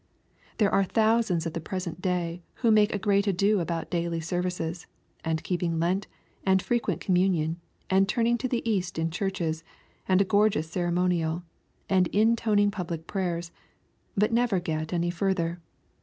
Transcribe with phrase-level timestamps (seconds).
[0.57, 4.87] There are thousands at the present day who make a great ado about daily services,
[5.23, 6.07] and keeping Lent,
[6.43, 9.63] and frequent communion, and turning to the east in churches,
[10.07, 11.43] and a gorgeous ceremonial,
[11.87, 13.51] and intoning pub lic prayers,—
[14.17, 15.59] but never get any further.